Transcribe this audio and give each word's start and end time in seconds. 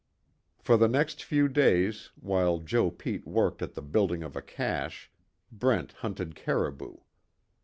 For 0.57 0.77
the 0.77 0.87
next 0.87 1.21
few 1.23 1.47
days, 1.47 2.09
while 2.19 2.57
Joe 2.57 2.89
Pete 2.89 3.27
worked 3.27 3.61
at 3.61 3.75
the 3.75 3.83
building 3.83 4.23
of 4.23 4.35
a 4.35 4.41
cache, 4.41 5.11
Brent 5.51 5.91
hunted 5.91 6.33
caribou. 6.33 6.95